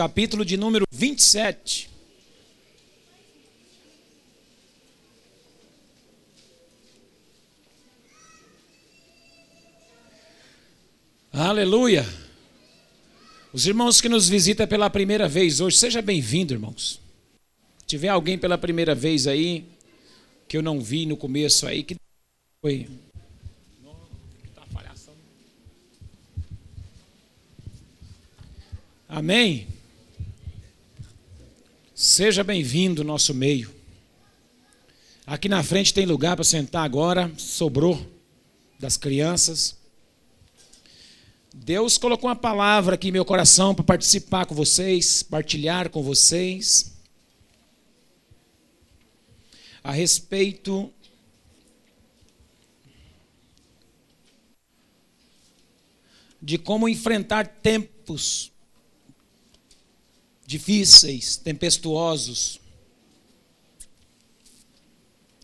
[0.00, 1.90] capítulo de número 27.
[11.30, 12.06] Aleluia.
[13.52, 16.98] Os irmãos que nos visitam pela primeira vez hoje, seja bem-vindo, irmãos.
[17.80, 19.66] Se tiver alguém pela primeira vez aí,
[20.48, 21.94] que eu não vi no começo aí, que
[22.62, 22.88] foi.
[29.06, 29.79] Amém?
[32.02, 33.70] Seja bem-vindo ao nosso meio.
[35.26, 38.10] Aqui na frente tem lugar para sentar agora, sobrou
[38.78, 39.76] das crianças.
[41.54, 46.90] Deus colocou uma palavra aqui em meu coração para participar com vocês, partilhar com vocês
[49.84, 50.90] a respeito
[56.40, 58.50] de como enfrentar tempos
[60.50, 62.58] difíceis, tempestuosos.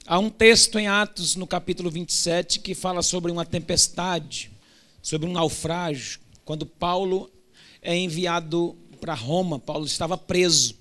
[0.04, 4.50] Há um texto em Atos, no capítulo 27, que fala sobre uma tempestade
[5.00, 7.30] sobre um naufrágio, quando Paulo
[7.80, 9.56] é enviado para Roma.
[9.56, 10.74] Paulo estava preso.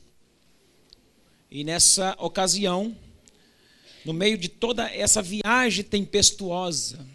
[1.51, 2.97] E nessa ocasião,
[4.03, 7.05] no meio de toda essa viagem tempestuosa,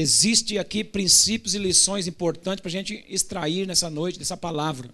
[0.00, 4.88] existe aqui princípios e lições importantes para a gente extrair nessa noite dessa palavra.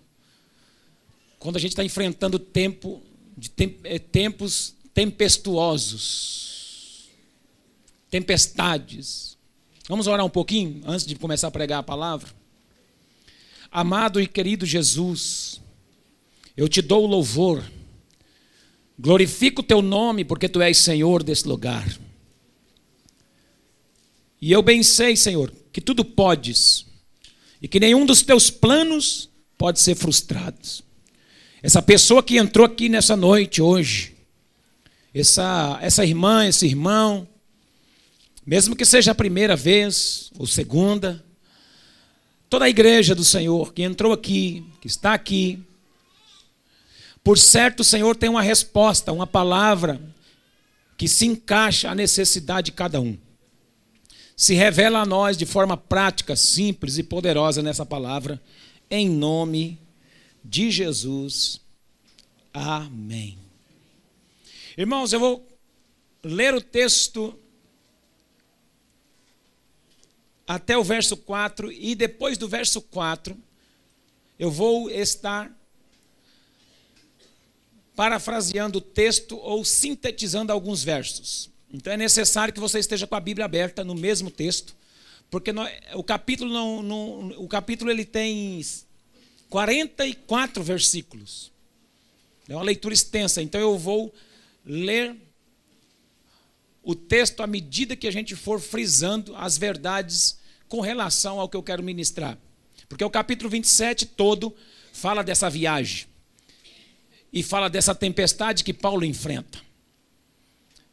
[1.39, 3.03] Quando a gente está enfrentando tempo
[3.37, 3.53] de
[3.85, 7.11] eh, tempos tempestuosos,
[8.11, 9.35] tempestades,
[9.87, 12.31] Vamos orar um pouquinho antes de começar a pregar a palavra?
[13.71, 15.61] Amado e querido Jesus,
[16.57, 17.63] eu te dou louvor,
[18.99, 21.87] glorifico o teu nome, porque tu és Senhor desse lugar.
[24.45, 26.85] E eu bem sei, Senhor, que tudo podes,
[27.63, 30.59] e que nenhum dos teus planos pode ser frustrado.
[31.63, 34.15] Essa pessoa que entrou aqui nessa noite, hoje,
[35.15, 37.27] essa, essa irmã, esse irmão,
[38.45, 41.25] mesmo que seja a primeira vez ou segunda,
[42.51, 45.59] toda a igreja do Senhor que entrou aqui, que está aqui,
[47.25, 49.99] por certo o Senhor tem uma resposta, uma palavra
[50.99, 53.24] que se encaixa à necessidade de cada um.
[54.37, 58.43] Se revela a nós de forma prática, simples e poderosa nessa palavra,
[58.91, 59.79] em nome
[60.45, 61.61] de Jesus.
[62.53, 63.39] Amém.
[64.77, 65.49] Irmãos, eu vou
[66.23, 67.39] ler o texto
[70.47, 73.37] até o verso 4, e depois do verso 4,
[74.39, 75.51] eu vou estar
[77.97, 81.54] parafraseando o texto ou sintetizando alguns versos.
[81.75, 84.77] Então é necessário que você esteja com a Bíblia aberta no mesmo texto,
[85.29, 85.51] porque
[85.95, 88.65] o capítulo não, não, o capítulo ele tem
[89.51, 91.51] 44 versículos.
[92.49, 94.15] É uma leitura extensa, então eu vou
[94.65, 95.17] ler
[96.81, 101.57] o texto à medida que a gente for frisando as verdades com relação ao que
[101.57, 102.39] eu quero ministrar.
[102.89, 104.55] Porque o capítulo 27 todo
[104.93, 106.07] fala dessa viagem
[107.33, 109.64] e fala dessa tempestade que Paulo enfrenta.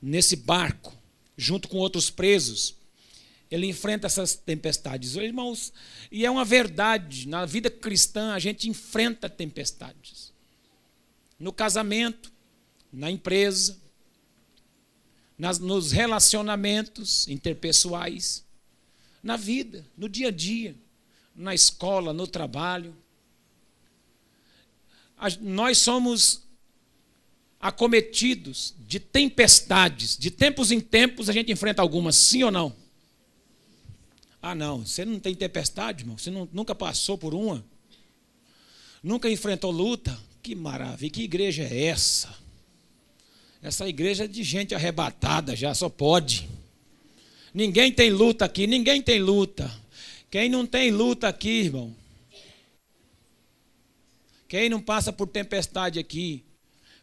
[0.02, 0.94] Nesse barco,
[1.38, 2.76] junto com outros presos,
[3.52, 5.16] ele enfrenta essas tempestades.
[5.16, 5.74] Irmãos,
[6.10, 10.32] e é uma verdade, na vida cristã a gente enfrenta tempestades.
[11.38, 12.32] No casamento,
[12.92, 13.78] na empresa,
[15.38, 18.46] nas, nos relacionamentos interpessoais,
[19.22, 20.76] na vida, no dia a dia,
[21.36, 22.96] na escola, no trabalho.
[25.42, 26.44] nós somos
[27.62, 32.76] acometidos de tempestades, de tempos em tempos a gente enfrenta algumas, sim ou não?
[34.42, 36.18] Ah, não, você não tem tempestade, irmão?
[36.18, 37.64] Você não, nunca passou por uma?
[39.04, 40.20] Nunca enfrentou luta?
[40.42, 42.36] Que maravilha, que igreja é essa?
[43.62, 46.50] Essa igreja é de gente arrebatada já, só pode.
[47.54, 49.72] Ninguém tem luta aqui, ninguém tem luta.
[50.32, 51.96] Quem não tem luta aqui, irmão?
[54.48, 56.44] Quem não passa por tempestade aqui?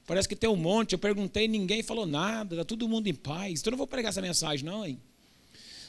[0.08, 0.94] Parece que tem um monte.
[0.94, 3.60] Eu perguntei, ninguém falou nada, está todo mundo em paz.
[3.60, 4.98] Então eu não vou pregar essa mensagem, não, hein?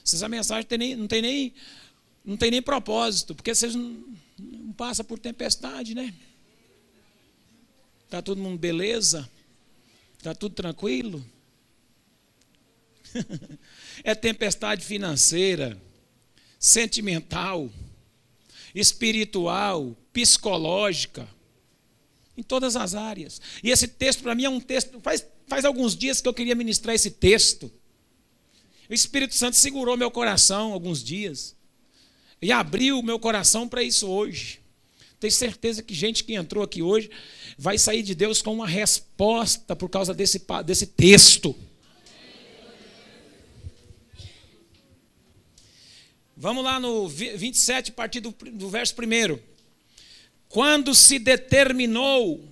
[0.05, 1.53] Essa mensagem tem nem, não, tem nem,
[2.25, 4.03] não tem nem propósito, porque vocês não,
[4.37, 6.13] não passam por tempestade, né?
[8.03, 9.29] Está todo mundo beleza?
[10.17, 11.25] Está tudo tranquilo?
[14.03, 15.81] é tempestade financeira,
[16.59, 17.71] sentimental,
[18.75, 21.25] espiritual, psicológica,
[22.39, 23.41] em todas as áreas.
[23.61, 24.99] E esse texto, para mim, é um texto.
[25.01, 27.71] Faz, faz alguns dias que eu queria ministrar esse texto.
[28.89, 31.55] O Espírito Santo segurou meu coração alguns dias
[32.41, 34.61] e abriu meu coração para isso hoje.
[35.19, 37.11] tenho certeza que gente que entrou aqui hoje
[37.57, 41.53] vai sair de Deus com uma resposta por causa desse, desse texto.
[46.35, 49.48] Vamos lá no 27, a partir do, do verso 1.
[50.49, 52.43] Quando se determinou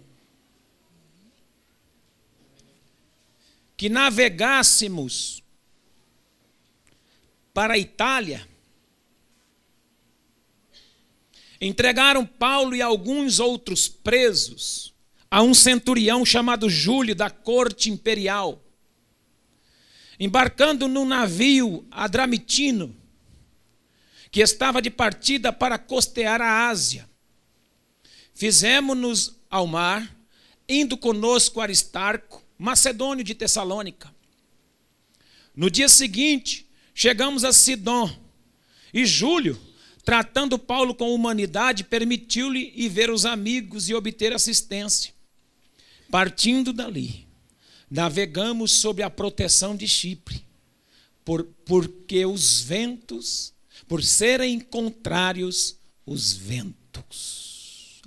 [3.75, 5.41] que navegássemos
[7.51, 8.47] para a Itália,
[11.59, 14.93] entregaram Paulo e alguns outros presos
[15.29, 18.63] a um centurião chamado Júlio da corte imperial.
[20.19, 22.95] Embarcando num navio adramitino,
[24.31, 27.09] que estava de partida para costear a Ásia.
[28.37, 30.15] Fizemos-nos ao mar,
[30.69, 34.13] indo conosco Aristarco, macedônio de Tessalônica.
[35.55, 38.15] No dia seguinte, chegamos a Sidom,
[38.93, 39.59] e Júlio,
[40.05, 45.11] tratando Paulo com humanidade, permitiu-lhe ir ver os amigos e obter assistência.
[46.11, 47.27] Partindo dali,
[47.89, 50.45] navegamos sob a proteção de Chipre,
[51.25, 53.51] por, porque os ventos
[53.87, 55.75] por serem contrários
[56.05, 57.46] os ventos.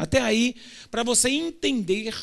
[0.00, 0.56] Até aí,
[0.90, 2.16] para você entender,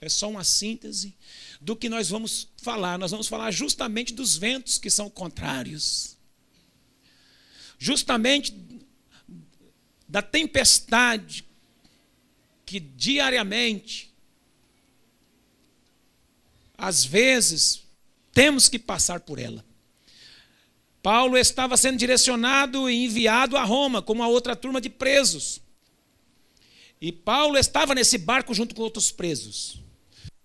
[0.00, 1.14] é só uma síntese
[1.60, 2.98] do que nós vamos falar.
[2.98, 6.16] Nós vamos falar justamente dos ventos que são contrários.
[7.78, 8.56] Justamente
[10.08, 11.44] da tempestade
[12.64, 14.10] que diariamente,
[16.78, 17.82] às vezes,
[18.32, 19.62] temos que passar por ela.
[21.02, 25.60] Paulo estava sendo direcionado e enviado a Roma, como a outra turma de presos.
[27.06, 29.80] E Paulo estava nesse barco junto com outros presos.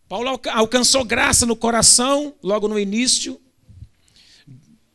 [0.08, 3.42] Paulo alcançou graça no coração, logo no início,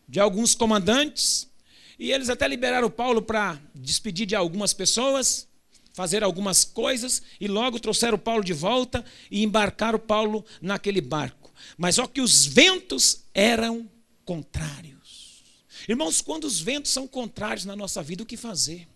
[0.09, 1.51] de alguns comandantes,
[1.99, 5.49] e eles até liberaram Paulo para despedir de algumas pessoas,
[5.93, 11.53] fazer algumas coisas, e logo trouxeram Paulo de volta e embarcaram Paulo naquele barco.
[11.77, 13.91] Mas só que os ventos eram
[14.25, 15.43] contrários.
[15.89, 18.87] Irmãos, quando os ventos são contrários na nossa vida, o que fazer?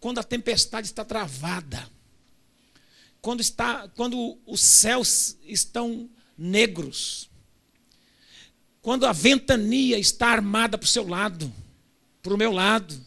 [0.00, 1.88] Quando a tempestade está travada,
[3.20, 7.28] quando, está, quando os céus estão negros,
[8.80, 11.52] quando a ventania está armada para o seu lado,
[12.22, 12.98] para o meu lado,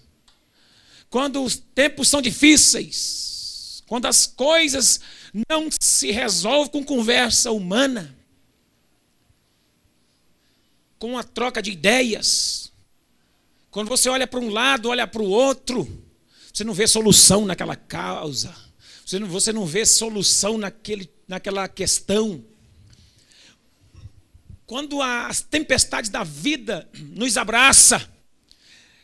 [1.09, 4.99] quando os tempos são difíceis, quando as coisas
[5.49, 8.15] não se resolvem com conversa humana,
[10.99, 12.71] com a troca de ideias.
[13.69, 16.10] Quando você olha para um lado, olha para o outro,
[16.53, 18.53] você não vê solução naquela causa.
[19.05, 22.43] Você não, você não vê solução naquele, naquela questão.
[24.65, 28.09] Quando as tempestades da vida nos abraça,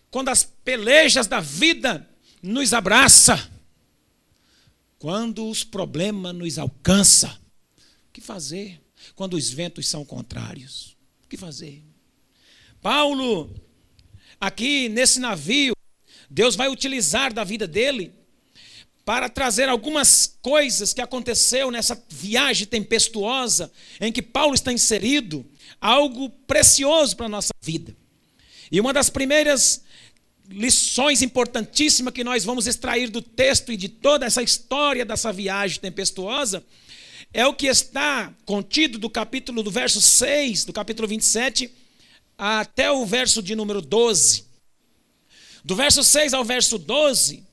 [0.09, 2.09] quando as pelejas da vida
[2.41, 3.51] nos abraça,
[4.97, 8.81] quando os problemas nos alcançam, o que fazer?
[9.15, 11.83] Quando os ventos são contrários, o que fazer?
[12.81, 13.53] Paulo,
[14.39, 15.76] aqui nesse navio,
[16.29, 18.13] Deus vai utilizar da vida dele
[19.05, 23.71] para trazer algumas coisas que aconteceu nessa viagem tempestuosa
[24.01, 25.45] em que Paulo está inserido,
[25.79, 27.95] algo precioso para a nossa vida.
[28.69, 29.81] E uma das primeiras
[30.49, 35.79] lições importantíssimas que nós vamos extrair do texto e de toda essa história dessa viagem
[35.79, 36.63] tempestuosa
[37.33, 41.71] é o que está contido do capítulo do verso 6, do capítulo 27
[42.37, 44.46] até o verso de número 12.
[45.67, 47.43] Do verso 6 ao verso 12,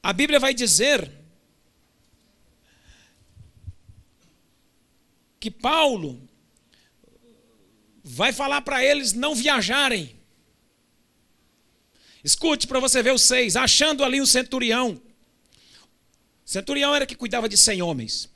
[0.00, 1.10] a Bíblia vai dizer
[5.40, 6.22] que Paulo
[8.04, 10.14] vai falar para eles não viajarem.
[12.22, 13.56] Escute para você ver o 6.
[13.56, 15.02] Achando ali um centurião.
[16.44, 18.30] Centurião era que cuidava de 100 homens.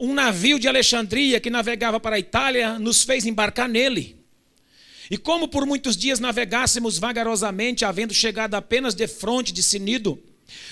[0.00, 4.15] Um navio de Alexandria que navegava para a Itália nos fez embarcar nele.
[5.10, 10.22] E como por muitos dias navegássemos vagarosamente, havendo chegado apenas de fronte de Sinido,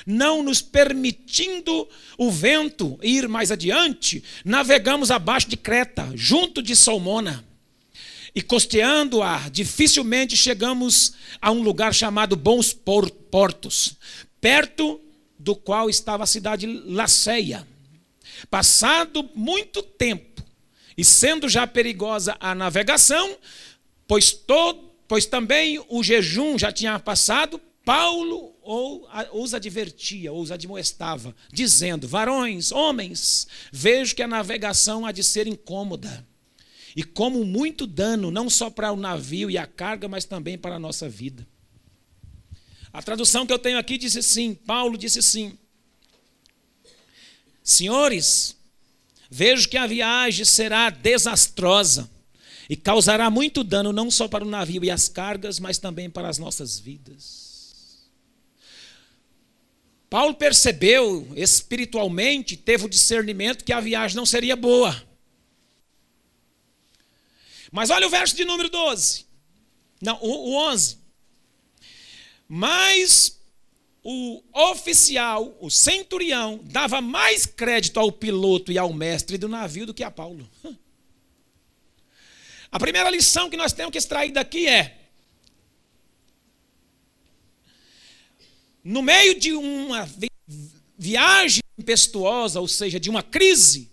[0.07, 7.45] não nos permitindo o vento ir mais adiante, navegamos abaixo de Creta, junto de Salmona.
[8.35, 13.97] E costeando-a, dificilmente chegamos a um lugar chamado Bons Portos,
[14.41, 15.01] perto
[15.39, 17.67] do qual estava a cidade Laceia.
[18.51, 20.43] Passado muito tempo,
[20.97, 23.37] e sendo já perigosa a navegação,
[24.07, 30.51] pois, todo, pois também o jejum já tinha passado, Paulo ou, os advertia, ou os
[30.51, 36.27] admoestava, dizendo: Varões, homens, vejo que a navegação há de ser incômoda,
[36.97, 40.77] e como muito dano, não só para o navio e a carga, mas também para
[40.77, 41.47] a nossa vida.
[42.93, 45.59] A tradução que eu tenho aqui diz assim: Paulo disse assim:
[47.63, 48.57] Senhores,
[49.29, 52.14] vejo que a viagem será desastrosa
[52.69, 56.29] e causará muito dano não só para o navio e as cargas, mas também para
[56.29, 57.45] as nossas vidas.
[60.09, 65.03] Paulo percebeu espiritualmente, teve o discernimento que a viagem não seria boa.
[67.73, 69.27] Mas olha o verso de número 12.
[70.01, 70.99] Não, o, o 11.
[72.47, 73.41] Mas
[74.05, 79.95] o oficial, o centurião, dava mais crédito ao piloto e ao mestre do navio do
[79.95, 80.49] que a Paulo.
[82.75, 84.99] A primeira lição que nós temos que extrair daqui é:
[88.83, 90.11] no meio de uma
[90.99, 93.93] viagem tempestuosa, ou seja, de uma crise,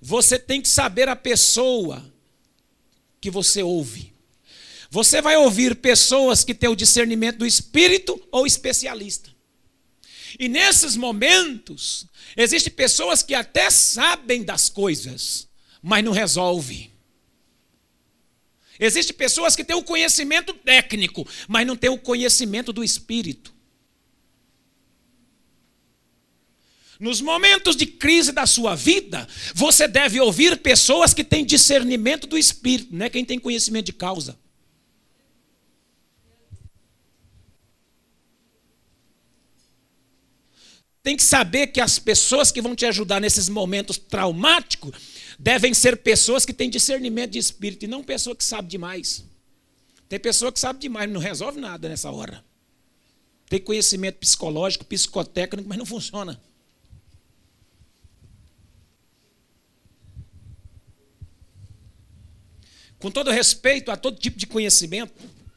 [0.00, 2.08] você tem que saber a pessoa
[3.20, 4.12] que você ouve.
[4.90, 9.34] Você vai ouvir pessoas que têm o discernimento do espírito ou especialista.
[10.38, 12.06] E nesses momentos,
[12.36, 15.48] existem pessoas que até sabem das coisas,
[15.82, 16.89] mas não resolvem.
[18.80, 23.54] Existem pessoas que têm o conhecimento técnico, mas não têm o conhecimento do espírito.
[26.98, 32.38] Nos momentos de crise da sua vida, você deve ouvir pessoas que têm discernimento do
[32.38, 34.38] espírito, não é quem tem conhecimento de causa.
[41.02, 44.94] Tem que saber que as pessoas que vão te ajudar nesses momentos traumáticos
[45.40, 49.24] devem ser pessoas que têm discernimento de espírito e não pessoa que sabe demais.
[50.06, 52.44] Tem pessoa que sabe demais, não resolve nada nessa hora.
[53.48, 56.38] Tem conhecimento psicológico, psicotécnico, mas não funciona.
[62.98, 65.14] Com todo respeito a todo tipo de conhecimento,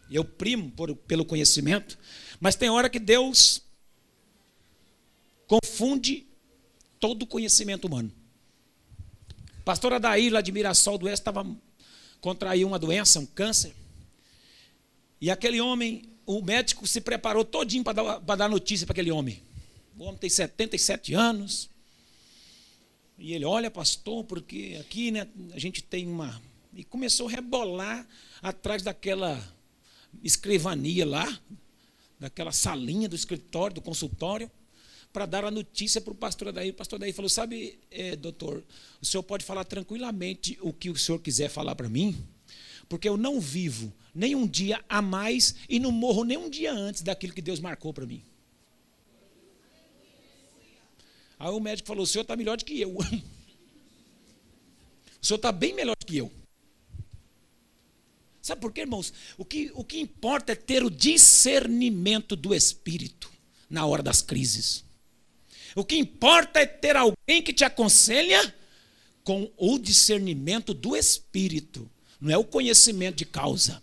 [0.09, 1.99] eu primo por, pelo conhecimento,
[2.39, 3.61] mas tem hora que Deus
[5.45, 6.25] confunde
[7.01, 8.22] todo o conhecimento humano.
[9.63, 11.45] Pastora Daí, lá de Mirassol do Oeste, estava
[12.19, 13.75] contraiu uma doença, um câncer.
[15.19, 19.43] E aquele homem, o médico se preparou todinho para dar, dar notícia para aquele homem.
[19.97, 21.69] O homem tem 77 anos.
[23.17, 26.41] E ele, olha, pastor, porque aqui né, a gente tem uma
[26.73, 28.07] e começou a rebolar
[28.41, 29.39] atrás daquela
[30.23, 31.39] escrivania lá,
[32.19, 34.49] daquela salinha do escritório, do consultório,
[35.13, 36.71] para dar a notícia para o pastor daí.
[36.71, 38.63] O pastor daí falou: Sabe, é, doutor,
[38.99, 42.17] o senhor pode falar tranquilamente o que o senhor quiser falar para mim,
[42.89, 46.73] porque eu não vivo nem um dia a mais e não morro nem um dia
[46.73, 48.23] antes daquilo que Deus marcou para mim.
[51.37, 52.97] Aí o médico falou: O senhor está melhor do que eu.
[55.21, 56.29] O senhor está bem melhor do que eu.
[58.41, 59.13] Sabe por quê, irmãos?
[59.37, 63.31] O que, o que importa é ter o discernimento do Espírito
[63.69, 64.83] na hora das crises.
[65.75, 68.53] O que importa é ter alguém que te aconselha
[69.23, 71.89] com o discernimento do Espírito,
[72.19, 73.81] não é o conhecimento de causa.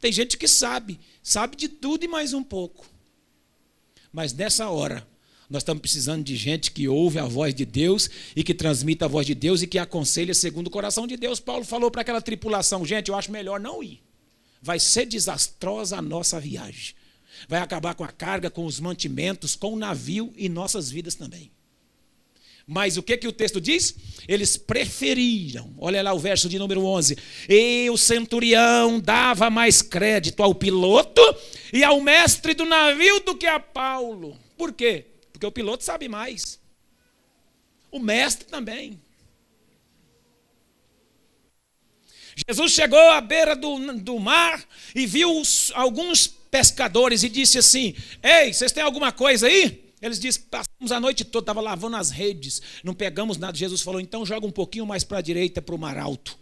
[0.00, 2.86] Tem gente que sabe, sabe de tudo e mais um pouco.
[4.12, 5.06] Mas nessa hora,
[5.50, 9.08] nós estamos precisando de gente que ouve a voz de Deus e que transmita a
[9.08, 11.40] voz de Deus e que aconselha segundo o coração de Deus.
[11.40, 14.02] Paulo falou para aquela tripulação: gente, eu acho melhor não ir.
[14.62, 16.94] Vai ser desastrosa a nossa viagem.
[17.48, 21.50] Vai acabar com a carga, com os mantimentos, com o navio e nossas vidas também.
[22.66, 23.94] Mas o que, que o texto diz?
[24.26, 27.16] Eles preferiram, olha lá o verso de número 11:
[27.48, 31.20] e o centurião dava mais crédito ao piloto
[31.72, 34.38] e ao mestre do navio do que a Paulo.
[34.56, 35.04] Por quê?
[35.30, 36.58] Porque o piloto sabe mais.
[37.90, 38.98] O mestre também.
[42.48, 45.42] Jesus chegou à beira do, do mar e viu
[45.74, 49.92] alguns pescadores e disse assim: Ei, vocês têm alguma coisa aí?
[50.00, 53.56] Eles disseram: Passamos a noite toda, estava lavando as redes, não pegamos nada.
[53.56, 56.38] Jesus falou: Então joga um pouquinho mais para a direita, para o mar alto.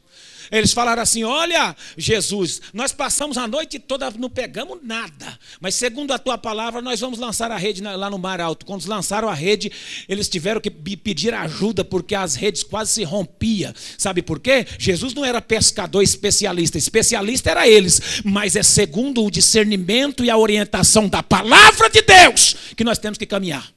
[0.53, 6.13] Eles falaram assim: Olha, Jesus, nós passamos a noite toda, não pegamos nada, mas segundo
[6.13, 8.67] a tua palavra, nós vamos lançar a rede lá no Mar Alto.
[8.67, 9.73] Quando lançaram a rede,
[10.07, 13.73] eles tiveram que pedir ajuda porque as redes quase se rompiam.
[13.97, 14.67] Sabe por quê?
[14.79, 20.37] Jesus não era pescador especialista, especialista era eles, mas é segundo o discernimento e a
[20.37, 23.73] orientação da palavra de Deus que nós temos que caminhar.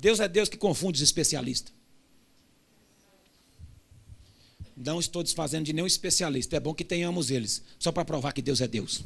[0.00, 1.72] Deus é Deus que confunde os especialistas.
[4.76, 6.56] Não estou desfazendo de nenhum especialista.
[6.56, 9.04] É bom que tenhamos eles, só para provar que Deus é Deus.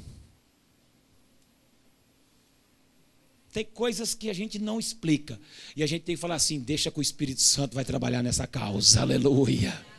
[3.54, 5.38] tem coisas que a gente não explica.
[5.76, 8.48] E a gente tem que falar assim: deixa que o Espírito Santo vai trabalhar nessa
[8.48, 9.00] causa.
[9.00, 9.93] Aleluia.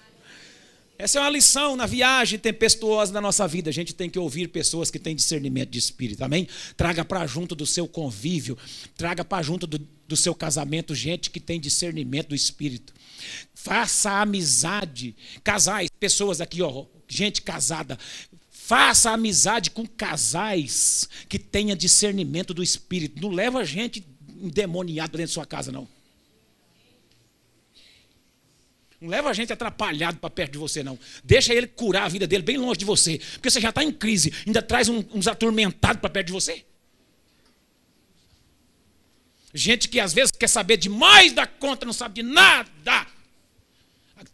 [0.98, 3.70] Essa é uma lição na viagem tempestuosa da nossa vida.
[3.70, 6.48] A gente tem que ouvir pessoas que têm discernimento de espírito, amém?
[6.78, 8.58] Traga para junto do seu convívio,
[8.96, 12.94] traga para junto do, do seu casamento gente que tem discernimento do espírito.
[13.54, 18.00] Faça amizade, casais, pessoas aqui, ó, gente casada.
[18.50, 23.22] Faça amizade com casais que tenha discernimento do espírito.
[23.22, 24.06] Não leva gente
[24.42, 25.95] endemoniada dentro da sua casa, não.
[29.06, 30.98] Não leva a gente atrapalhado para perto de você, não.
[31.24, 33.22] Deixa ele curar a vida dele bem longe de você.
[33.34, 34.34] Porque você já está em crise.
[34.48, 36.66] Ainda traz um, uns atormentados para perto de você.
[39.54, 43.08] Gente que às vezes quer saber demais da conta, não sabe de nada.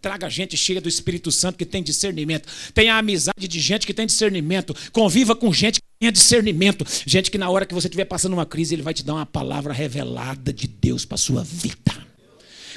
[0.02, 2.48] Traga gente cheia do Espírito Santo que tem discernimento.
[2.74, 4.74] Tenha amizade de gente que tem discernimento.
[4.94, 6.86] Conviva com gente que tenha discernimento.
[7.06, 9.26] Gente que na hora que você estiver passando uma crise, ele vai te dar uma
[9.26, 12.11] palavra revelada de Deus para a sua vida.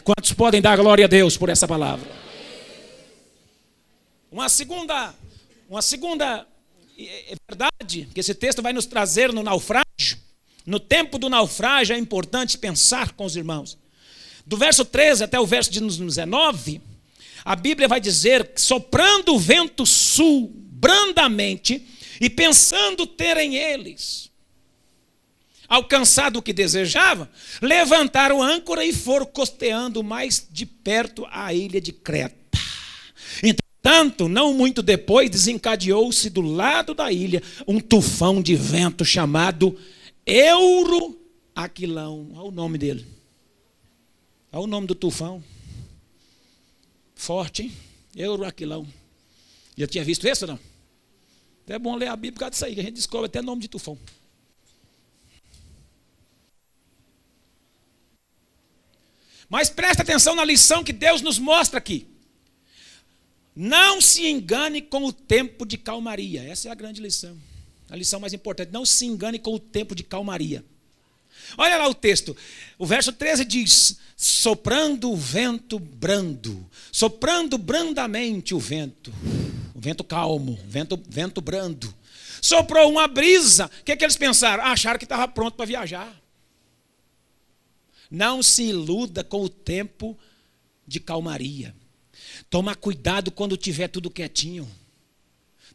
[0.04, 2.06] Quantos podem dar glória a Deus por essa palavra?
[4.30, 5.14] Uma segunda,
[5.66, 6.46] uma segunda
[6.99, 10.18] é, é verdade que esse texto vai nos trazer no naufrágio.
[10.66, 13.78] No tempo do naufrágio é importante pensar com os irmãos.
[14.44, 16.82] Do verso 13 até o verso 19,
[17.42, 21.82] a Bíblia vai dizer: soprando o vento sul brandamente
[22.20, 24.30] e pensando terem eles
[25.68, 27.30] alcançado o que desejava,
[27.61, 32.59] levantaram âncora e foram costeando mais de perto a ilha de Creta.
[33.42, 39.78] Entretanto, não muito depois, desencadeou-se do lado da ilha um tufão de vento chamado
[40.26, 41.12] Euroaquilão.
[42.35, 43.06] Olha o nome dele.
[44.52, 45.42] Olha o nome do tufão.
[47.14, 47.73] Forte, hein?
[48.16, 48.87] Euroaquilão.
[49.76, 50.59] Já tinha visto isso não?
[51.66, 53.62] É bom ler a Bíblia por causa disso aí, que a gente descobre até nome
[53.62, 53.99] de tufão.
[59.48, 62.06] Mas presta atenção na lição que Deus nos mostra aqui.
[63.54, 66.42] Não se engane com o tempo de calmaria.
[66.42, 67.37] Essa é a grande lição.
[67.88, 68.72] A lição mais importante.
[68.72, 70.64] Não se engane com o tempo de calmaria.
[71.57, 72.37] Olha lá o texto.
[72.78, 79.12] O verso 13 diz: soprando o vento brando, soprando brandamente o vento,
[79.74, 81.94] o vento calmo, vento, vento brando.
[82.40, 83.70] Soprou uma brisa.
[83.80, 84.64] O que, é que eles pensaram?
[84.64, 86.23] Acharam que estava pronto para viajar.
[88.10, 90.18] Não se iluda com o tempo
[90.86, 91.74] de calmaria.
[92.48, 94.70] Toma cuidado quando tiver tudo quietinho.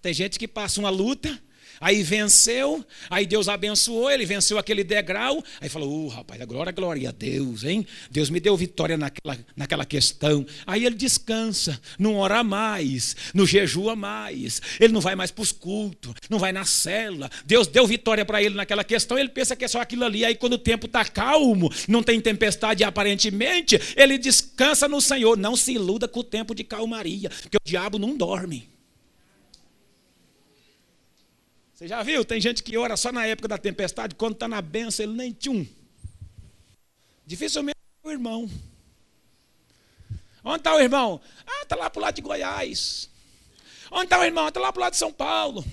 [0.01, 1.41] Tem gente que passa uma luta,
[1.81, 5.43] Aí venceu, aí Deus abençoou, ele venceu aquele degrau.
[5.61, 7.85] Aí falou: uh, rapaz, glória, glória a Deus, hein?
[8.11, 10.45] Deus me deu vitória naquela, naquela questão.
[10.65, 15.51] Aí ele descansa, não ora mais, não jejua mais, ele não vai mais para os
[15.51, 17.29] cultos, não vai na cela.
[17.45, 20.25] Deus deu vitória para ele naquela questão, ele pensa que é só aquilo ali.
[20.25, 25.37] Aí quando o tempo está calmo, não tem tempestade aparentemente, ele descansa no Senhor.
[25.37, 28.78] Não se iluda com o tempo de calmaria, porque o diabo não dorme.
[31.79, 32.25] Você já viu?
[32.25, 35.31] Tem gente que ora só na época da tempestade, quando está na benção, ele nem
[35.31, 35.65] tchum.
[37.25, 38.49] Dificilmente é o irmão.
[40.43, 41.21] Onde está o irmão?
[41.47, 43.09] Ah, está lá para o lado de Goiás.
[43.89, 44.49] Onde está o irmão?
[44.49, 45.63] Está lá para o lado de São Paulo.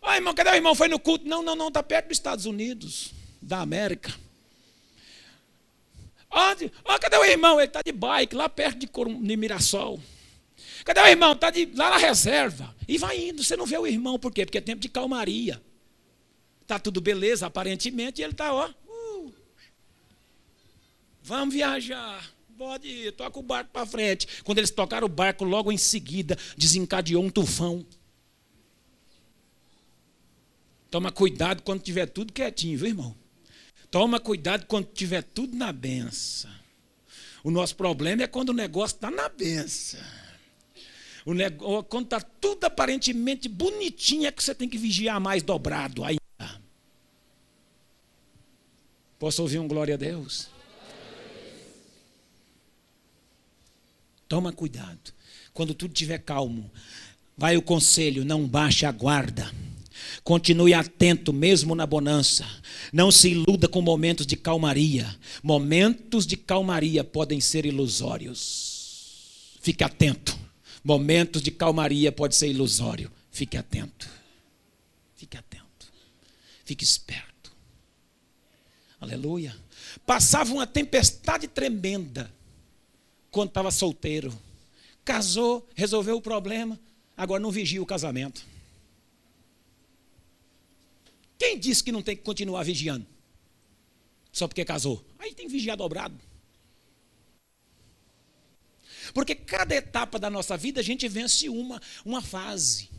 [0.00, 0.74] Ó, oh, irmão, cadê o irmão?
[0.74, 1.28] Foi no culto?
[1.28, 4.14] Não, não, não, está perto dos Estados Unidos, da América.
[6.30, 6.72] Onde?
[6.86, 7.60] Ó, oh, cadê o irmão?
[7.60, 10.00] Ele está de bike, lá perto de, de Mirassol.
[10.84, 11.32] Cadê o irmão?
[11.32, 12.74] Está lá na reserva.
[12.88, 13.42] E vai indo.
[13.42, 14.44] Você não vê o irmão, por quê?
[14.44, 15.62] Porque é tempo de calmaria.
[16.62, 18.68] Está tudo beleza, aparentemente, e ele está, ó.
[18.68, 19.32] Uh,
[21.22, 22.30] vamos viajar.
[22.56, 24.26] Pode ir, toca o barco para frente.
[24.44, 27.84] Quando eles tocaram o barco, logo em seguida, desencadeou um tufão.
[30.90, 33.16] Toma cuidado quando tiver tudo quietinho, viu, irmão?
[33.90, 36.50] Toma cuidado quando tiver tudo na benção.
[37.42, 40.00] O nosso problema é quando o negócio está na benção.
[41.24, 46.04] O negócio, quando está tudo aparentemente bonitinho, é que você tem que vigiar mais dobrado
[46.04, 46.20] ainda.
[49.18, 50.48] Posso ouvir um glória a Deus?
[54.28, 55.12] Toma cuidado.
[55.52, 56.70] Quando tudo estiver calmo,
[57.36, 59.48] vai o conselho: não baixe a guarda.
[60.24, 62.44] Continue atento, mesmo na bonança.
[62.92, 65.14] Não se iluda com momentos de calmaria.
[65.42, 69.56] Momentos de calmaria podem ser ilusórios.
[69.60, 70.41] Fique atento.
[70.82, 73.10] Momentos de calmaria pode ser ilusório.
[73.30, 74.08] Fique atento.
[75.14, 75.92] Fique atento.
[76.64, 77.52] Fique esperto.
[79.00, 79.56] Aleluia.
[80.06, 82.32] Passava uma tempestade tremenda
[83.30, 84.36] quando estava solteiro.
[85.04, 86.78] Casou, resolveu o problema,
[87.16, 88.44] agora não vigia o casamento.
[91.38, 93.06] Quem disse que não tem que continuar vigiando?
[94.32, 95.04] só porque casou.
[95.18, 96.18] Aí tem que vigiar dobrado.
[99.12, 102.92] Porque cada etapa da nossa vida a gente vence uma, uma fase.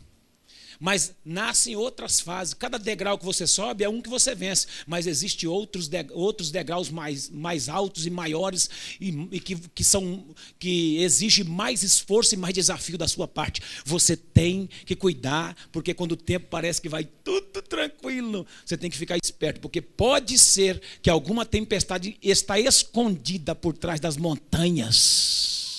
[0.78, 2.54] Mas nascem outras fases.
[2.54, 4.66] Cada degrau que você sobe é um que você vence.
[4.86, 8.68] Mas existem outros, outros degraus mais, mais altos e maiores
[9.00, 10.24] e, e, que, que, são,
[10.58, 13.60] que exigem mais esforço e mais desafio da sua parte.
[13.84, 18.90] Você tem que cuidar, porque quando o tempo parece que vai tudo tranquilo, você tem
[18.90, 25.73] que ficar esperto, porque pode ser que alguma tempestade está escondida por trás das montanhas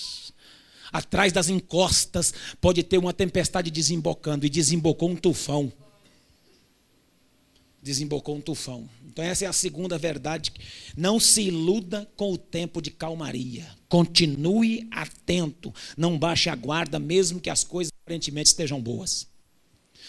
[0.91, 5.71] atrás das encostas, pode ter uma tempestade desembocando, e desembocou um tufão.
[7.81, 8.89] Desembocou um tufão.
[9.05, 10.51] Então, essa é a segunda verdade.
[10.97, 13.65] Não se iluda com o tempo de calmaria.
[13.87, 15.73] Continue atento.
[15.95, 19.27] Não baixe a guarda, mesmo que as coisas aparentemente estejam boas.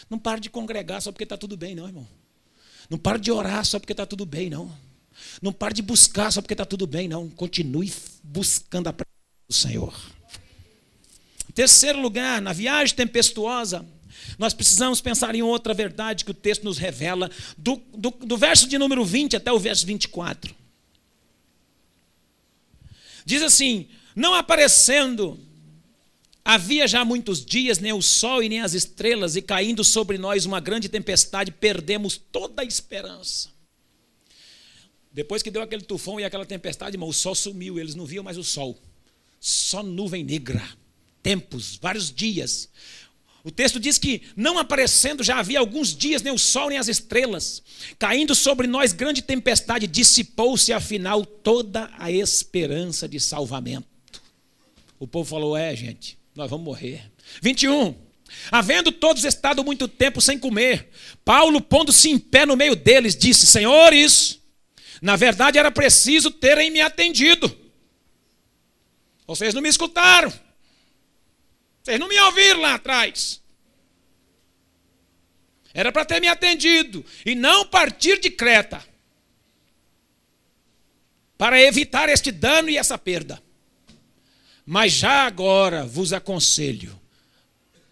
[0.08, 2.08] Não pare de congregar só porque está tudo bem, não, irmão.
[2.88, 4.72] Não pare de orar só porque está tudo bem, não.
[5.42, 7.28] Não pare de buscar só porque está tudo bem, não.
[7.28, 10.15] Continue buscando a presença do Senhor.
[11.56, 13.82] Terceiro lugar, na viagem tempestuosa,
[14.38, 18.68] nós precisamos pensar em outra verdade que o texto nos revela, do, do, do verso
[18.68, 20.54] de número 20 até o verso 24.
[23.24, 25.40] Diz assim: Não aparecendo,
[26.44, 30.44] havia já muitos dias, nem o sol e nem as estrelas, e caindo sobre nós
[30.44, 33.48] uma grande tempestade, perdemos toda a esperança.
[35.10, 38.22] Depois que deu aquele tufão e aquela tempestade, irmão, o sol sumiu, eles não viam
[38.22, 38.78] mais o sol,
[39.40, 40.62] só nuvem negra
[41.26, 42.68] tempos, vários dias.
[43.42, 46.86] O texto diz que, não aparecendo já havia alguns dias nem o sol nem as
[46.86, 47.60] estrelas,
[47.98, 54.22] caindo sobre nós grande tempestade, dissipou-se afinal toda a esperança de salvamento.
[55.00, 57.10] O povo falou: É, gente, nós vamos morrer.
[57.42, 57.92] 21.
[58.52, 60.90] Havendo todos estado muito tempo sem comer,
[61.24, 64.38] Paulo, pondo-se em pé no meio deles, disse: Senhores,
[65.02, 67.52] na verdade era preciso terem me atendido.
[69.26, 70.45] Vocês não me escutaram.
[71.86, 73.40] Vocês não me ouviram lá atrás.
[75.72, 78.84] Era para ter me atendido e não partir de Creta.
[81.38, 83.40] Para evitar este dano e essa perda.
[84.64, 87.00] Mas já agora vos aconselho: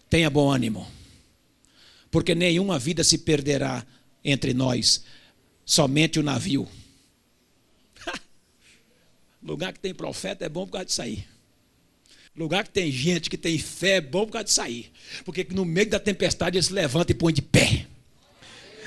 [0.09, 0.91] tenha bom ânimo,
[2.11, 3.87] porque nenhuma vida se perderá
[4.25, 5.05] entre nós,
[5.65, 6.67] somente o navio.
[9.41, 11.34] Lugar que tem profeta é bom por causa disso aí.
[12.35, 14.91] Lugar que tem gente que tem fé é bom por causa de sair.
[15.23, 17.87] Porque no meio da tempestade ele se levanta e põe de pé.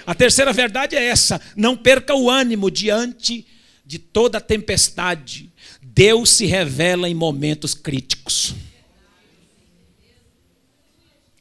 [0.07, 3.47] A terceira verdade é essa: não perca o ânimo diante
[3.85, 5.51] de toda a tempestade.
[5.81, 8.55] Deus se revela em momentos críticos.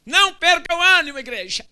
[0.05, 1.65] Não perca o ânimo, igreja.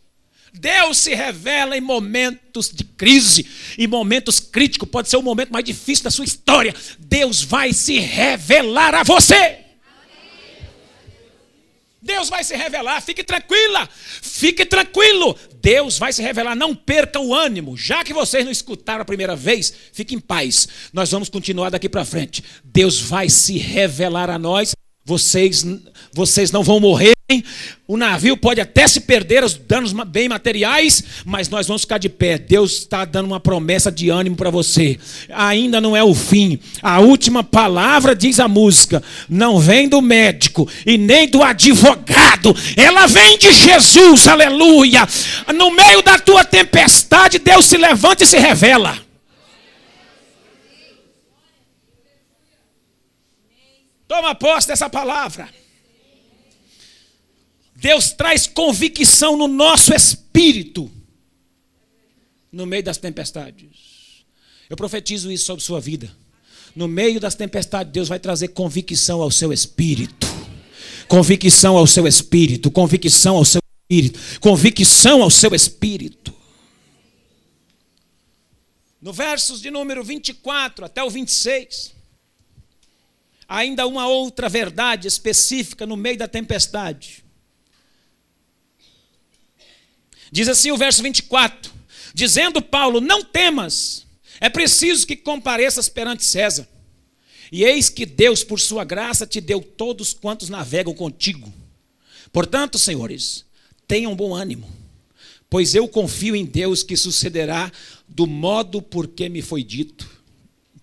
[0.53, 3.45] Deus se revela em momentos de crise,
[3.77, 6.73] em momentos críticos, pode ser o momento mais difícil da sua história.
[6.97, 9.64] Deus vai se revelar a você.
[12.05, 13.89] Deus vai se revelar, fique tranquila,
[14.21, 15.35] fique tranquilo.
[15.59, 17.75] Deus vai se revelar, não perca o ânimo.
[17.75, 20.67] Já que vocês não escutaram a primeira vez, fique em paz.
[20.93, 22.43] Nós vamos continuar daqui para frente.
[22.63, 24.75] Deus vai se revelar a nós.
[25.05, 25.65] Vocês,
[26.11, 27.15] vocês não vão morrer
[27.87, 32.07] o navio pode até se perder, os danos bem materiais, mas nós vamos ficar de
[32.07, 32.37] pé.
[32.37, 34.99] Deus está dando uma promessa de ânimo para você.
[35.29, 36.59] Ainda não é o fim.
[36.83, 43.07] A última palavra diz a música: não vem do médico e nem do advogado, ela
[43.07, 45.07] vem de Jesus, aleluia.
[45.55, 49.04] No meio da tua tempestade, Deus se levanta e se revela.
[54.07, 55.49] Toma posse dessa palavra.
[57.75, 60.91] Deus traz convicção no nosso espírito
[62.55, 64.25] no meio das tempestades.
[64.69, 66.09] Eu profetizo isso sobre sua vida.
[66.73, 70.25] No meio das tempestades, Deus vai trazer convicção ao seu espírito.
[71.07, 76.33] Convicção ao seu espírito, convicção ao seu espírito, convicção ao seu espírito.
[79.01, 81.93] No versos de número 24 até o 26,
[83.47, 87.23] ainda uma outra verdade específica no meio da tempestade.
[90.31, 91.71] Diz assim o verso 24:
[92.13, 94.05] Dizendo Paulo: Não temas,
[94.39, 96.67] é preciso que compareças perante César.
[97.51, 101.53] E eis que Deus, por sua graça, te deu todos quantos navegam contigo.
[102.33, 103.45] Portanto, senhores,
[103.87, 104.69] tenham bom ânimo,
[105.49, 107.71] pois eu confio em Deus que sucederá
[108.07, 110.09] do modo por que me foi dito.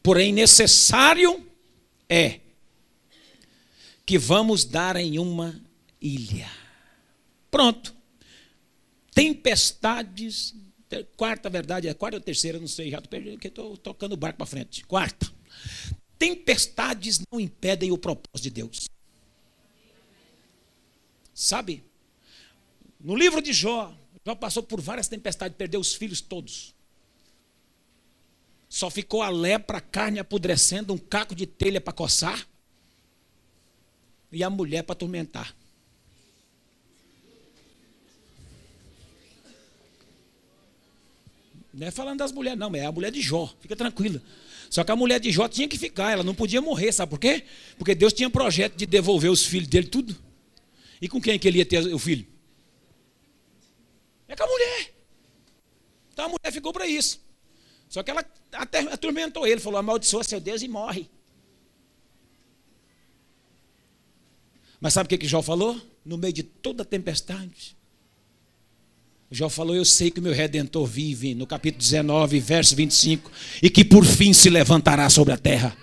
[0.03, 1.45] Porém, necessário
[2.09, 2.41] é
[4.05, 5.61] que vamos dar em uma
[6.01, 6.51] ilha.
[7.51, 8.03] Pronto
[9.15, 10.55] tempestades
[11.17, 13.01] quarta verdade, é quarta ou terceira, não sei, já
[13.43, 14.85] estou tocando o barco para frente.
[14.85, 15.33] Quarta.
[16.19, 18.89] Tempestades não impedem o propósito de Deus.
[21.33, 21.83] Sabe?
[23.01, 26.75] No livro de Jó, Jó passou por várias tempestades, perdeu os filhos todos.
[28.69, 32.47] Só ficou a lepra, a carne apodrecendo, um caco de telha para coçar
[34.33, 35.55] e a mulher para atormentar.
[41.73, 44.21] Não é falando das mulheres, não, é a mulher de Jó, fica tranquila.
[44.69, 47.19] Só que a mulher de Jó tinha que ficar, ela não podia morrer, sabe por
[47.19, 47.45] quê?
[47.77, 50.17] Porque Deus tinha projeto de devolver os filhos dele tudo.
[51.01, 52.27] E com quem que ele ia ter o filho?
[54.29, 54.95] É com a mulher.
[56.13, 57.21] Então a mulher ficou para isso.
[57.89, 61.11] Só que ela até atormentou ele, falou: amaldiçoa seu Deus e morre.
[64.83, 65.81] Mas sabe o que, que Jó falou?
[66.05, 67.77] No meio de toda a tempestade.
[69.31, 73.31] Jó falou: Eu sei que o meu redentor vive, no capítulo 19, verso 25,
[73.63, 75.77] e que por fim se levantará sobre a terra.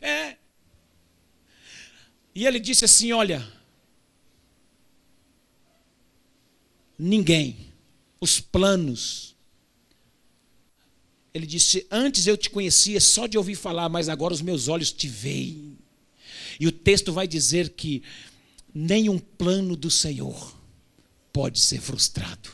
[0.00, 0.36] É.
[2.34, 3.46] E ele disse assim: Olha,
[6.98, 7.70] ninguém,
[8.18, 9.33] os planos.
[11.34, 14.92] Ele disse: Antes eu te conhecia só de ouvir falar, mas agora os meus olhos
[14.92, 15.76] te veem.
[16.60, 18.04] E o texto vai dizer que
[18.72, 20.56] nenhum plano do Senhor
[21.32, 22.48] pode ser frustrado.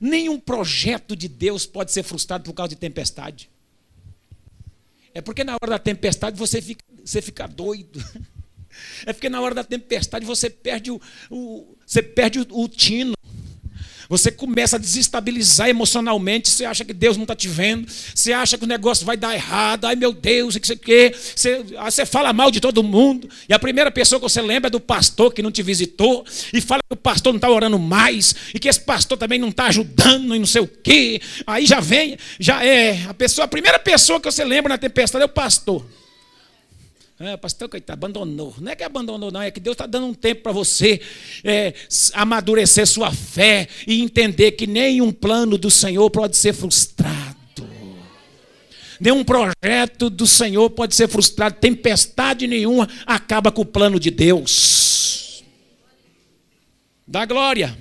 [0.00, 3.50] Nenhum projeto de Deus pode ser frustrado por causa de tempestade.
[5.12, 8.02] É porque na hora da tempestade você fica, você fica doido.
[9.06, 13.14] É porque na hora da tempestade você perde o, o você perde o, o tino.
[14.16, 16.48] Você começa a desestabilizar emocionalmente.
[16.48, 17.86] Você acha que Deus não está te vendo.
[18.14, 19.86] Você acha que o negócio vai dar errado.
[19.86, 21.14] Ai meu Deus, o que você quer?
[21.14, 23.28] Você, você fala mal de todo mundo.
[23.48, 26.24] E a primeira pessoa que você lembra é do pastor que não te visitou.
[26.52, 28.34] E fala que o pastor não está orando mais.
[28.54, 31.20] E que esse pastor também não está ajudando e não sei o quê.
[31.46, 33.04] Aí já vem, já é.
[33.08, 35.84] A, pessoa, a primeira pessoa que você lembra na tempestade é o pastor.
[37.26, 38.54] É, pastor, coitado, abandonou.
[38.60, 41.00] Não é que abandonou, não, é que Deus está dando um tempo para você
[41.42, 41.72] é,
[42.12, 47.34] amadurecer sua fé e entender que nenhum plano do Senhor pode ser frustrado.
[49.00, 51.56] Nenhum projeto do Senhor pode ser frustrado.
[51.58, 55.42] Tempestade nenhuma acaba com o plano de Deus.
[57.06, 57.76] Dá glória.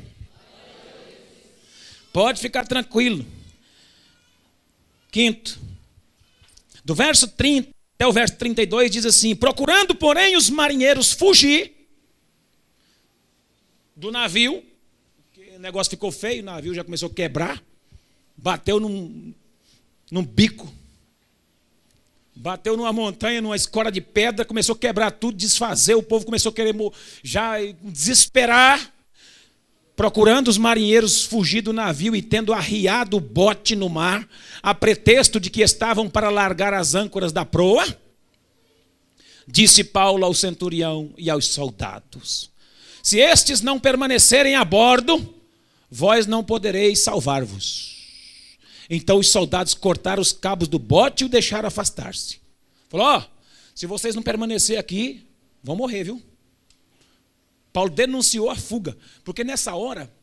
[2.13, 3.25] Pode ficar tranquilo.
[5.12, 5.60] Quinto,
[6.86, 7.73] do verso 30
[8.04, 11.72] até o verso 32 diz assim: Procurando, porém, os marinheiros fugir
[13.96, 14.63] do navio,
[15.56, 17.63] o negócio ficou feio, o navio já começou a quebrar,
[18.36, 19.34] bateu num,
[20.12, 20.72] num bico,
[22.36, 26.50] bateu numa montanha, numa escora de pedra, começou a quebrar tudo, desfazer, o povo começou
[26.52, 26.76] a querer
[27.24, 28.94] já desesperar
[29.95, 34.27] procurando os marinheiros fugir do navio e tendo arriado o bote no mar,
[34.62, 37.86] a pretexto de que estavam para largar as âncoras da proa,
[39.47, 42.49] disse Paulo ao centurião e aos soldados:
[43.01, 45.36] Se estes não permanecerem a bordo,
[45.89, 47.93] vós não podereis salvar-vos.
[48.89, 52.39] Então os soldados cortaram os cabos do bote e o deixaram afastar-se.
[52.89, 53.23] Falou: oh,
[53.73, 55.25] se vocês não permanecer aqui,
[55.63, 56.21] vão morrer, viu?
[57.74, 60.14] Paulo denunciou a fuga, porque nessa hora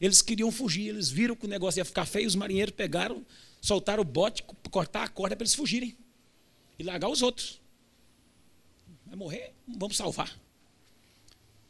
[0.00, 3.24] eles queriam fugir, eles viram que o negócio ia ficar feio, os marinheiros pegaram,
[3.60, 5.96] soltaram o bote, cortar a corda para eles fugirem
[6.76, 7.60] e largar os outros.
[9.06, 9.54] Vai morrer?
[9.66, 10.36] Vamos salvar.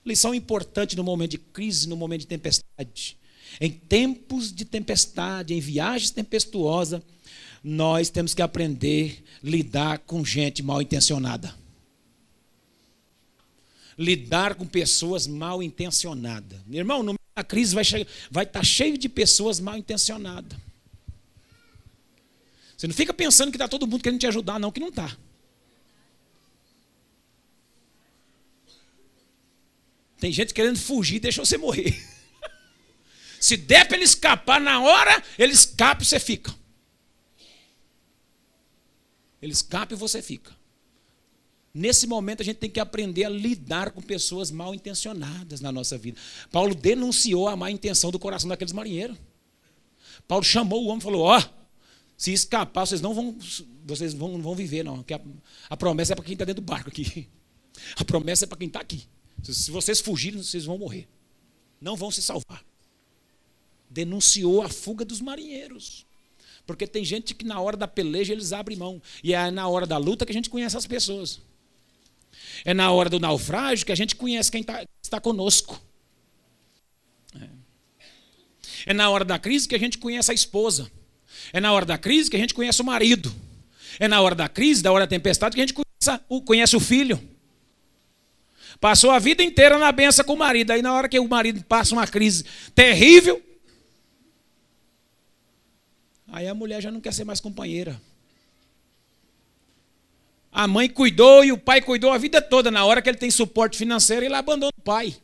[0.04, 3.16] Lição importante no momento de crise, no momento de tempestade.
[3.60, 7.02] Em tempos de tempestade, em viagens tempestuosas,
[7.62, 11.54] nós temos que aprender a lidar com gente mal intencionada
[13.98, 16.60] lidar com pessoas mal intencionadas.
[16.66, 17.84] Meu irmão, no meio da crise vai,
[18.30, 20.56] vai estar tá cheio de pessoas mal intencionadas.
[22.76, 25.16] Você não fica pensando que está todo mundo querendo te ajudar, não, que não está.
[30.18, 32.00] Tem gente querendo fugir, deixa você morrer.
[33.40, 36.54] Se der para ele escapar na hora, ele escapa e você fica.
[39.42, 40.57] Ele escapa e você fica.
[41.78, 45.96] Nesse momento a gente tem que aprender a lidar com pessoas mal intencionadas na nossa
[45.96, 46.18] vida.
[46.50, 49.16] Paulo denunciou a má intenção do coração daqueles marinheiros.
[50.26, 51.42] Paulo chamou o homem e falou: Ó, oh,
[52.16, 53.38] se escapar, vocês não vão,
[53.86, 54.96] vocês vão, vão viver, não.
[54.96, 57.28] A, a, promessa é para quem está dentro do barco aqui.
[57.94, 59.04] A promessa é para quem está aqui.
[59.40, 61.06] Se, se vocês fugirem, vocês vão morrer.
[61.80, 62.64] Não vão se salvar.
[63.88, 66.04] Denunciou a fuga dos marinheiros.
[66.66, 69.00] Porque tem gente que na hora da peleja eles abrem mão.
[69.22, 71.40] E é na hora da luta que a gente conhece as pessoas.
[72.64, 75.80] É na hora do naufrágio que a gente conhece quem tá, está conosco.
[78.86, 80.90] É na hora da crise que a gente conhece a esposa.
[81.52, 83.34] É na hora da crise que a gente conhece o marido.
[83.98, 86.76] É na hora da crise, da hora da tempestade, que a gente conhece o, conhece
[86.76, 87.20] o filho.
[88.80, 90.70] Passou a vida inteira na benção com o marido.
[90.70, 93.42] Aí, na hora que o marido passa uma crise terrível,
[96.28, 98.00] aí a mulher já não quer ser mais companheira.
[100.50, 102.70] A mãe cuidou e o pai cuidou a vida toda.
[102.70, 105.16] Na hora que ele tem suporte financeiro, ele abandona o pai.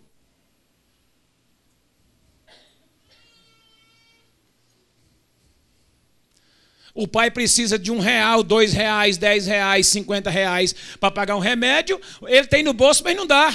[6.94, 11.40] O pai precisa de um real, dois reais, dez reais, cinquenta reais para pagar um
[11.40, 12.00] remédio.
[12.22, 13.52] Ele tem no bolso, mas não dá.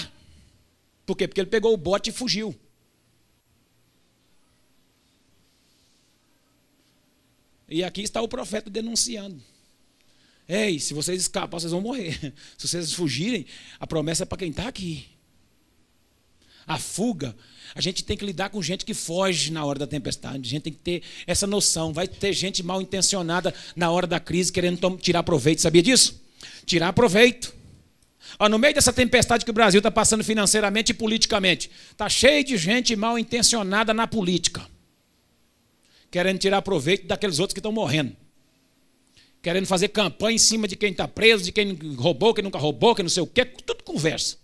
[1.06, 1.26] Por quê?
[1.26, 2.54] Porque ele pegou o bote e fugiu.
[7.70, 9.42] E aqui está o profeta denunciando.
[10.50, 12.34] Ei, se vocês escapar, vocês vão morrer.
[12.58, 13.46] Se vocês fugirem,
[13.80, 15.06] a promessa é para quem está aqui.
[16.66, 17.36] A fuga
[17.76, 20.48] a gente tem que lidar com gente que foge na hora da tempestade.
[20.48, 21.94] A gente tem que ter essa noção.
[21.94, 25.62] Vai ter gente mal intencionada na hora da crise querendo tirar proveito.
[25.62, 26.20] Sabia disso?
[26.66, 27.54] Tirar proveito.
[28.40, 32.44] Ó, no meio dessa tempestade que o Brasil está passando financeiramente e politicamente, está cheio
[32.44, 34.66] de gente mal intencionada na política,
[36.12, 38.16] querendo tirar proveito daqueles outros que estão morrendo,
[39.42, 42.94] querendo fazer campanha em cima de quem está preso, de quem roubou, quem nunca roubou,
[42.96, 44.38] quem não sei o quê, tudo conversa.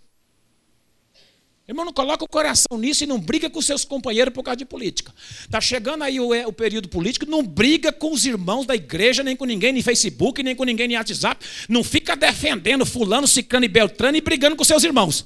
[1.68, 4.66] Irmão, não coloca o coração nisso e não briga com seus companheiros por causa de
[4.66, 5.12] política.
[5.42, 9.24] Está chegando aí o, é, o, período político, não briga com os irmãos da igreja,
[9.24, 11.44] nem com ninguém no Facebook, nem com ninguém no WhatsApp.
[11.68, 15.26] Não fica defendendo fulano, ciclano e beltrano e brigando com seus irmãos.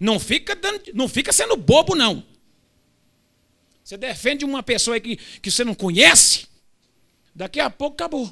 [0.00, 2.24] Não fica, dando, não fica sendo bobo, não.
[3.88, 6.46] Você defende uma pessoa que, que você não conhece,
[7.34, 8.30] daqui a pouco acabou.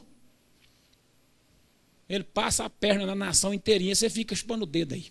[2.07, 5.07] Ele passa a perna na nação inteirinha, você fica chupando o dedo aí.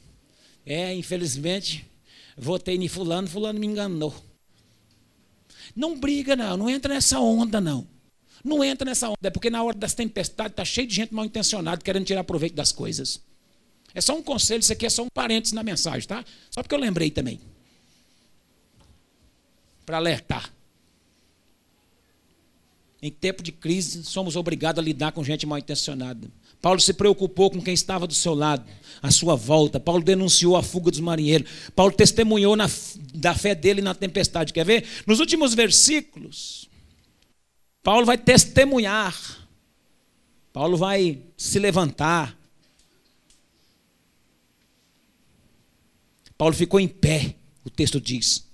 [0.63, 1.89] É, infelizmente,
[2.37, 4.13] votei em fulano, fulano me enganou.
[5.75, 7.87] Não briga, não, não entra nessa onda, não.
[8.43, 11.25] Não entra nessa onda, é porque na hora das tempestades está cheio de gente mal
[11.25, 13.19] intencionada querendo tirar proveito das coisas.
[13.95, 16.23] É só um conselho, isso aqui é só um parênteses na mensagem, tá?
[16.51, 17.41] Só porque eu lembrei também.
[19.85, 20.51] Para alertar.
[23.01, 26.27] Em tempo de crise, somos obrigados a lidar com gente mal intencionada.
[26.59, 28.65] Paulo se preocupou com quem estava do seu lado,
[29.01, 29.79] à sua volta.
[29.79, 31.47] Paulo denunciou a fuga dos marinheiros.
[31.75, 32.65] Paulo testemunhou na,
[33.13, 34.51] da fé dele na tempestade.
[34.51, 34.87] Quer ver?
[35.05, 36.67] Nos últimos versículos,
[37.83, 39.47] Paulo vai testemunhar.
[40.51, 42.35] Paulo vai se levantar.
[46.37, 48.44] Paulo ficou em pé, o texto diz.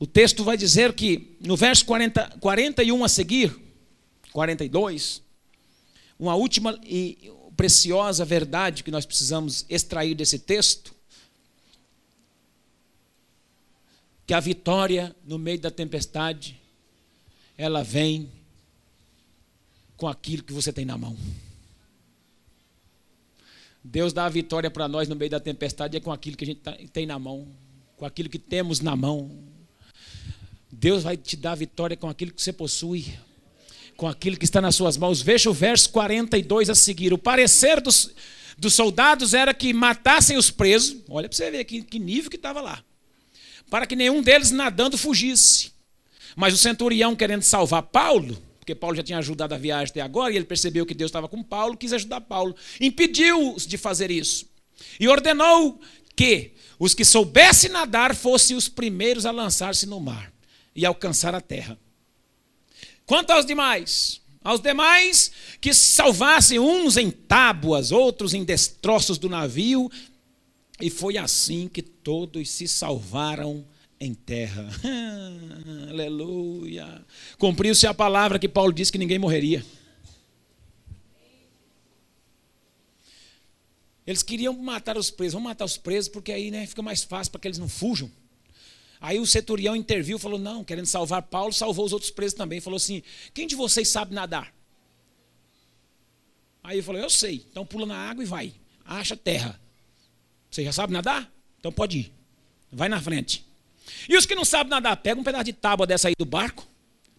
[0.00, 3.54] O texto vai dizer que no verso 40, 41 a seguir,
[4.32, 5.22] 42,
[6.18, 10.94] uma última e preciosa verdade que nós precisamos extrair desse texto,
[14.26, 16.58] que a vitória no meio da tempestade,
[17.58, 18.32] ela vem
[19.98, 21.14] com aquilo que você tem na mão.
[23.84, 26.46] Deus dá a vitória para nós no meio da tempestade é com aquilo que a
[26.46, 27.46] gente tá, tem na mão,
[27.98, 29.59] com aquilo que temos na mão.
[30.72, 33.06] Deus vai te dar vitória com aquilo que você possui,
[33.96, 35.20] com aquilo que está nas suas mãos.
[35.20, 37.12] Veja o verso 42 a seguir.
[37.12, 38.12] O parecer dos,
[38.56, 40.98] dos soldados era que matassem os presos.
[41.08, 42.82] Olha para você ver que, que nível que estava lá.
[43.68, 45.72] Para que nenhum deles nadando fugisse.
[46.36, 50.32] Mas o centurião, querendo salvar Paulo, porque Paulo já tinha ajudado a viagem até agora,
[50.32, 52.54] e ele percebeu que Deus estava com Paulo, quis ajudar Paulo.
[52.80, 54.48] Impediu-os de fazer isso.
[55.00, 55.80] E ordenou
[56.14, 60.29] que os que soubessem nadar fossem os primeiros a lançar-se no mar
[60.80, 61.78] e alcançar a terra.
[63.04, 69.90] Quanto aos demais, aos demais que salvassem uns em tábuas, outros em destroços do navio,
[70.80, 73.66] e foi assim que todos se salvaram
[74.00, 74.70] em terra.
[75.90, 77.04] Aleluia.
[77.38, 79.62] Cumpriu-se a palavra que Paulo disse que ninguém morreria.
[84.06, 85.34] Eles queriam matar os presos.
[85.34, 88.10] Vamos matar os presos porque aí né, fica mais fácil para que eles não fujam.
[89.00, 92.60] Aí o centurião interviu, falou: Não, querendo salvar Paulo, salvou os outros presos também.
[92.60, 94.52] Falou assim: Quem de vocês sabe nadar?
[96.62, 97.46] Aí ele falou: Eu sei.
[97.50, 98.52] Então pula na água e vai.
[98.84, 99.58] Acha terra.
[100.50, 101.32] Você já sabe nadar?
[101.58, 102.12] Então pode ir.
[102.70, 103.44] Vai na frente.
[104.08, 106.66] E os que não sabem nadar, pega um pedaço de tábua dessa aí do barco,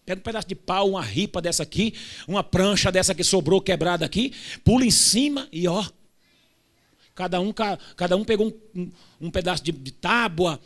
[0.04, 1.94] pega um pedaço de pau, uma ripa dessa aqui,
[2.26, 4.32] uma prancha dessa que sobrou quebrada aqui,
[4.64, 5.84] pula em cima e ó,
[7.14, 8.90] Cada um, cada um pegou um,
[9.20, 10.58] um, pedaço de, de tábua,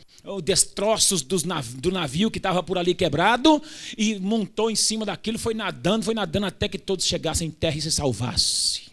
[0.43, 1.43] destroços dos
[1.75, 3.61] do navio que estava por ali quebrado,
[3.97, 7.77] e montou em cima daquilo, foi nadando, foi nadando até que todos chegassem em terra
[7.77, 8.83] e se salvassem.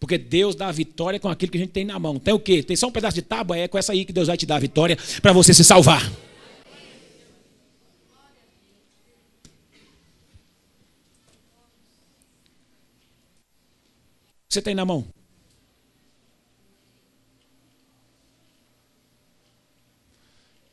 [0.00, 2.18] Porque Deus dá a vitória com aquilo que a gente tem na mão.
[2.18, 2.62] Tem o quê?
[2.62, 3.58] Tem só um pedaço de tábua?
[3.58, 6.10] É com essa aí que Deus vai te dar a vitória para você se salvar.
[14.52, 15.06] você tem na mão?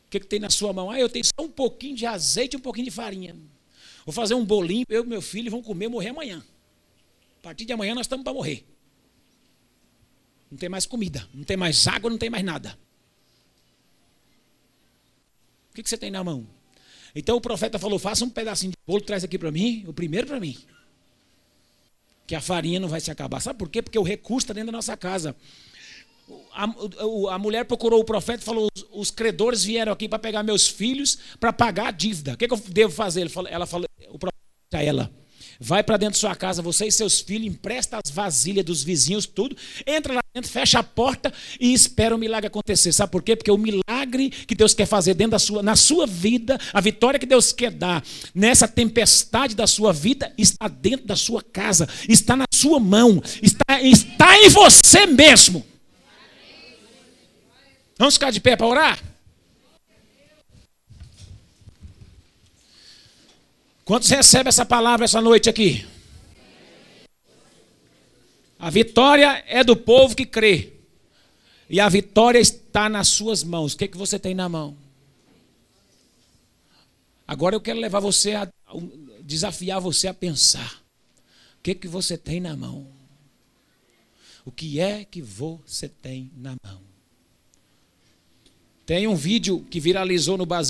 [0.09, 0.89] O que, que tem na sua mão?
[0.89, 3.35] Ah, eu tenho só um pouquinho de azeite e um pouquinho de farinha.
[4.03, 6.43] Vou fazer um bolinho, eu e meu filho vão comer morrer amanhã.
[7.39, 8.65] A partir de amanhã nós estamos para morrer.
[10.49, 12.75] Não tem mais comida, não tem mais água, não tem mais nada.
[15.69, 16.47] O que, que você tem na mão?
[17.13, 20.25] Então o profeta falou: faça um pedacinho de bolo, traz aqui para mim, o primeiro
[20.25, 20.57] para mim
[22.29, 23.39] que a farinha não vai se acabar.
[23.39, 23.81] Sabe por quê?
[23.81, 25.35] Porque o recurso está dentro da nossa casa.
[26.53, 30.43] A, a, a, mulher procurou o profeta e falou: os, credores vieram aqui para pegar
[30.43, 32.33] meus filhos para pagar a dívida.
[32.33, 33.29] O que, que, eu devo fazer?
[33.29, 34.39] Falou, ela falou, o profeta
[34.73, 35.11] a ela:
[35.59, 39.25] vai para dentro da sua casa, você e seus filhos, empresta as vasilhas dos vizinhos,
[39.25, 42.93] tudo, entra lá dentro, fecha a porta e espera o milagre acontecer.
[42.93, 43.35] Sabe por quê?
[43.35, 47.19] Porque o milagre que Deus quer fazer dentro da sua, na sua vida, a vitória
[47.19, 52.35] que Deus quer dar nessa tempestade da sua vida, está dentro da sua casa, está
[52.35, 55.65] na sua mão, está, está em você mesmo.
[57.99, 59.03] Vamos ficar de pé para orar?
[63.83, 65.85] Quantos recebem essa palavra essa noite aqui?
[68.57, 70.71] A vitória é do povo que crê.
[71.69, 73.73] E a vitória está nas suas mãos.
[73.73, 74.77] O que, é que você tem na mão?
[77.27, 78.49] Agora eu quero levar você a,
[79.21, 80.81] desafiar você a pensar.
[81.57, 82.87] O que, é que você tem na mão?
[84.45, 86.88] O que é que você tem na mão?
[88.89, 90.67] Tem um vídeo que viralizou no Brasil